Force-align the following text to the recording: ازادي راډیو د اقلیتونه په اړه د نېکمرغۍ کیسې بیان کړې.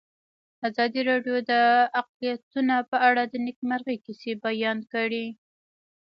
ازادي 0.67 1.01
راډیو 1.09 1.35
د 1.51 1.53
اقلیتونه 1.99 2.75
په 2.91 2.97
اړه 3.07 3.23
د 3.27 3.33
نېکمرغۍ 3.45 3.97
کیسې 4.05 4.31
بیان 4.45 4.77
کړې. 4.93 5.25